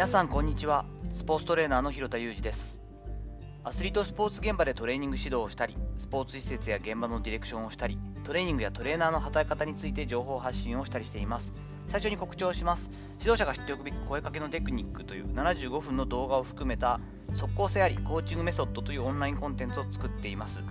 [0.00, 0.86] 皆さんこんにちは。
[1.12, 2.80] スポーツトレーナーの広田裕二です。
[3.64, 11.52] アスリートスポーツ現場でトレーニング指導をしたりスポーツ施設や現場のディレクションをしたりトレーニングやトレーナーの働き方について情報発信をしたりしています。
[11.86, 12.88] 最初に告知をします。
[13.18, 16.98] 指導者が知っておくべき声かけのテクニックという75分の動画を含めた
[17.30, 20.62] 即効性ありコーチングメソッドというオンラインコンテンツを作っています。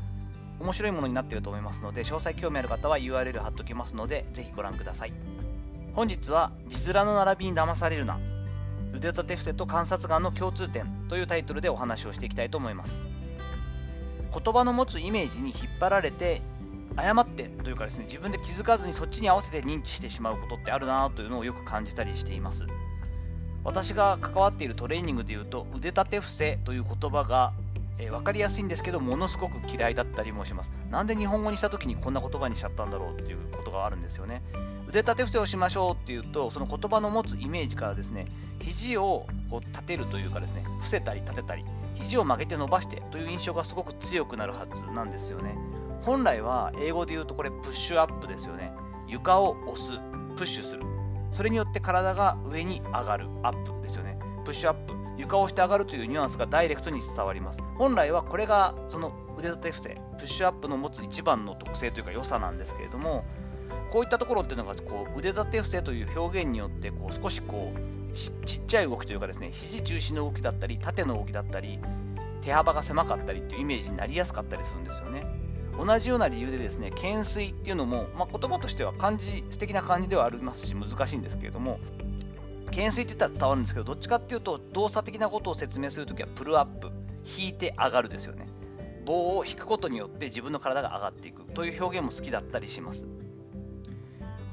[0.60, 5.14] 面白いものになっていると思いますので詳細興味ある方は URL 貼っておきますのでぜひご覧ください。
[5.94, 8.20] 本日は字面の並びに騙されるな。
[8.94, 13.06] 腕立て伏せと観察眼の共通点というタイトルでお話をしていきたいと思います。
[14.32, 16.42] 言葉の持つイメージに引っ張られて
[16.96, 22.66] 誤ってというかですね自分で気づかずにそっちに合わせて認知してしまうことってあるなというのをよく感じたりしています。
[23.64, 27.54] 私が関わっているトレーニングでいうと腕立て伏せという言葉が、
[28.00, 30.72] えー、分かりやすいんですけどものすごく嫌いだったりもします。
[30.90, 34.42] なんで日本語にした時にこんな言葉にしちゃったんだろうっていうことがあるんですよね。
[34.88, 38.26] 腕立て伏せをしましょうっていうとその言葉の持つイメージからですね
[38.60, 45.56] 肘をこう立てるというかですね伏せたり立てたり肘を曲げて伸ばしてという印象がすごく強くなるはずなんですよね。
[46.02, 48.72] 本来は英語で言うとこれプッシュアップですよね。
[49.08, 49.94] 床を押す
[50.36, 50.84] プッシュする。
[51.32, 54.18] それによって体が上に上がるアップですよね。
[54.46, 55.09] プッシュアップ。
[55.20, 57.62] 床をして上がるというニュアンスがダイレクトに伝わります。
[57.78, 63.26] 本来はこれがその腕立て伏せプッシュアップの持つ一番の特性というか良さなんですけれども
[63.92, 71.80] こういったところっていうのがこう腕立て伏せという表現によってこう少しこうちっちゃい動きというかですね肘中心の動きだったり縦の動きだったり
[72.42, 75.26] 手幅が狭かったりっていうイメージになりやすかったりするんですよね。
[75.78, 81.80] 同じような理由でですね懸垂っていうのも、まあ、言葉としては漢字素敵な感じではありますし難しいんですけれども
[82.70, 86.92] 懸垂って言ったら伝わるんですけどどっちかっていうと動作的なことを説明するときはプルアップ
[87.38, 88.48] 引いて上がるですよね。
[89.06, 93.08] 棒を引くことによって自分の体が上がっていくという表現も好きだったりします。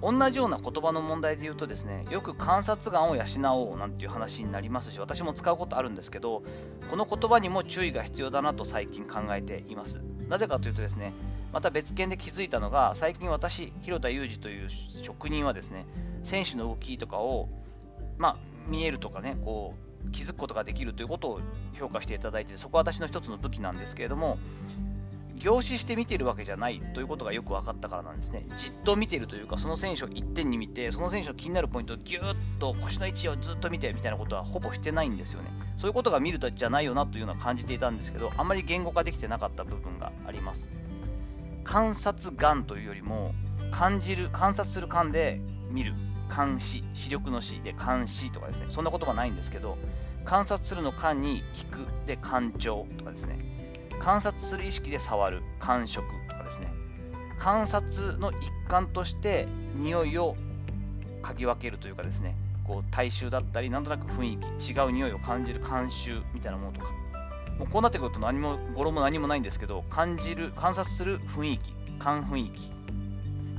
[0.02, 3.22] 同じような言葉の問題で言うとですねよく観察眼を養
[3.54, 6.42] おうなんていう話になりますし私も使うことあるんですけど
[6.90, 10.00] この言葉にも注意が必要だなと最近考えています。
[10.28, 11.12] なぜかというとですね
[11.52, 15.86] また別件で気づいたのが最近私広田裕二という職人はですね
[16.22, 17.48] 選手の動きとかを
[18.18, 18.36] まあ
[18.68, 19.74] 見えるとかねこ
[20.06, 21.40] う気づくことができるということを
[21.74, 24.38] 評価していただいてそこは私の一つの武器なんですけれども
[25.38, 28.46] 凝視して見ているわけじゃないということがよく分かったからなんですね。
[28.56, 32.22] じっと見ているというか、その選手を一点に見て、その選手の気になるポイントをぎゅっ
[32.58, 35.50] と腰の位置をずっと見てみたいなことはほぼしてないんですよね。
[35.76, 40.68] そういうことが見るとじゃないよなというのは感じていたんですけど、あんまり言語化できてなかった部分があります。
[41.64, 43.34] 観察眼というよりも、
[43.70, 45.40] 感じる、観察する感で
[45.70, 45.92] 見る、
[46.34, 49.78] 監視、視力の視で監視とかですね、そんな言葉ないんですけど、
[50.24, 53.38] 観察するの感に聞くで感情とかですね、
[54.00, 56.68] 観察する意識で触る感触とかですね。
[57.38, 58.36] 観察の一
[58.68, 60.36] 環として匂いを
[61.22, 62.34] 嗅ぎ分けるというかですね。
[62.64, 66.92] こう大衆だったりなんとなく雰囲気違う匂いを感じる慣習みたいなものとか。
[67.58, 72.75] もうこうなってくると何も語呂も何もないんですけど感じる観察する雰囲気感雰囲気。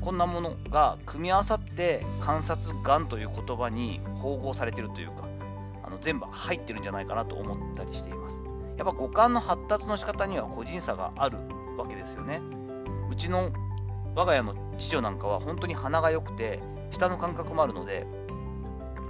[0.02, 5.28] こんなものが組み合わさって観察眼という言葉に統合されてるというか
[5.84, 8.44] あの全部入ってるんじゃないかなと思ったりしています
[8.78, 11.38] やっぱ五感の発達の仕方には個人差がある
[11.78, 12.42] わけですよね。
[13.10, 13.52] うちの
[14.16, 16.60] 我が家の次女なんかは本当に鼻が良くて
[16.92, 18.06] 舌の感覚もあるので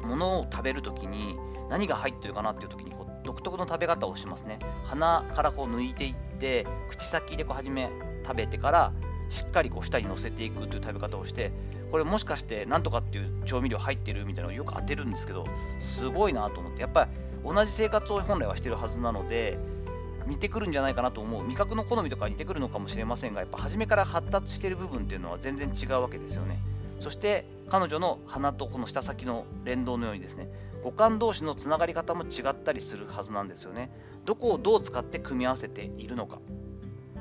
[0.04, 1.38] 物を食べるときに
[1.70, 4.60] 何が入ってるかなっていうときにこう独特の食べ方をしますね。
[4.86, 7.90] 鼻からこう抜いていって口先でこう初め
[8.26, 8.94] 食べてから
[9.30, 11.52] しっかりこう舌に乗せていくという食べ方をして
[11.92, 15.46] これもしかしてなんとかっていう調味料入ってるみたいなのをよく当てるんですけど
[15.80, 17.12] すごいなと思ってやっぱり
[17.44, 19.58] 同じ生活を本来はしてるはずなので
[20.28, 21.48] 似てくるんじゃないかなと思う。
[21.48, 26.60] 味覚の好みとか似てくるのかもしれませんがやっぱ初めから発達してる部分っていうのは全然違うわけですよね。
[27.00, 30.50] そして彼女の鼻とこの舌先の連動のようにですね
[30.84, 33.90] 五感同士のつながり方も違ったりするはずなんですよね。
[34.26, 36.40] どこをどう使って組み合わせているのか。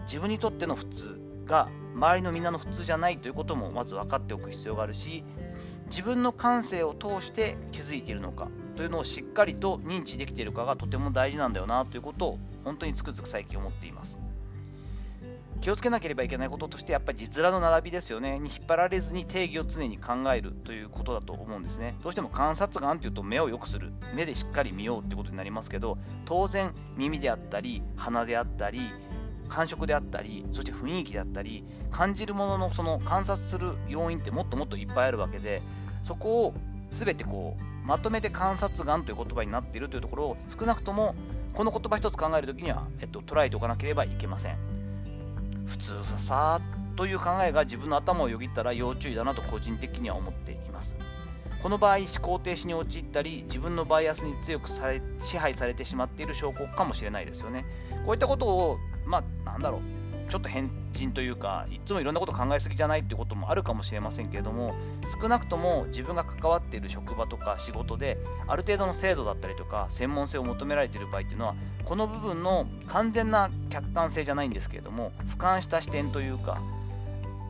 [0.06, 5.24] 自分にとっての普通が周りのみんなの普通じゃないということもまず分かっておく必要があるし
[5.88, 14.18] 自分の感性を通して気づいているのかというのをしっかりと認知できているかがとても大事なんだよなということを本当につくづく最近思っています。
[15.62, 18.38] 気をつけなければいけないこととしてやっぱり字面の並びですよね。
[18.38, 21.96] に引っ張られずに定義を常に考えるということだと思うんですね。
[22.02, 23.92] どうしても観察眼というと目を良くする。
[24.14, 25.96] 目でしっかり見ようってことになりますけど
[26.26, 28.80] 当然耳であったり鼻であったり
[29.48, 35.62] 感触であったりそして雰囲気であったり感じるもののその観察する要因ってもっともっといっぱいあるわけで
[36.02, 36.54] そこを
[36.90, 41.14] 全てこうまとめて観察眼という言葉になっているというところを少なくとも
[41.54, 44.58] この言葉一つ考えるときには、えっと、捉えておかなければいけません。
[45.66, 46.60] 普通ささ
[46.96, 50.96] という考えが自分の頭をよぎったら要注意だなと個人的には思っています。
[51.62, 57.64] この場合思考停止に陥ったり自分のバイアスに強くされ支配されてしまっている証拠かもしれないですよね。
[58.04, 59.96] こういったことをまあなんだろう。
[60.28, 64.74] ちょっと変人というかいつもいろんなこと考えすぎじゃないっていうこともあるかもしれませんけれども
[65.20, 68.18] 少なくとも自分が関わっている職場とか仕事で
[68.48, 71.54] ある程度の制度だったりとか専門性を求められている場合っていうのは
[71.84, 76.60] この部分の完全な客観性じゃないんですけれども俯瞰した視点というか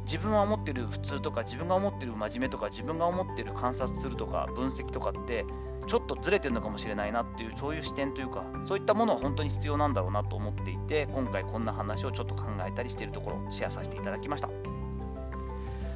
[0.06, 5.44] 自分が思ってる普通とか自分が思ってる真面目とか自分が思ってる観察するとか分析とかって
[5.88, 14.48] ちょっとずれてるのかもしれないなっていうそういう視点というかそういったものは本当に必要なんだろうなと思っていて今回こんな話をちょっと考えたりしているところをシェアさせていただきました。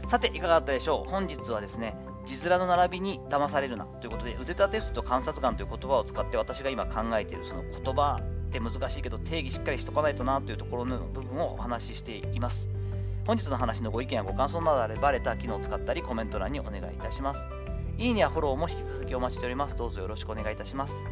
[0.08, 1.10] さていかがだったでしょう？
[1.10, 1.94] 本日はですね
[2.26, 12.68] 字面の並びに騙されるなということで腕立て伏せと観察眼という言葉を使って私が今考えているその言葉って難しいけど定義しっかりしとかないとなというところの部分をお話ししています。
[13.30, 17.46] 本日の話のご意見やご感想などあればレター機能を使ったりコメント欄にお願いいたします
[17.96, 19.76] いいねやフォローも引き続きお待ちしております。
[19.76, 21.06] どうぞよろしくお願いいたします。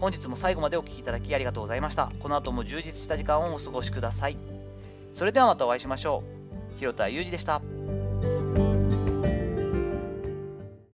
[0.00, 2.10] 本日も最後までお聴きいただきありがとうございました。
[2.20, 4.38] この後も充実した時間をお過ごしください。
[5.12, 6.24] それではまたお会いしましょ
[6.74, 6.78] う。
[6.78, 7.60] 広田裕二でした。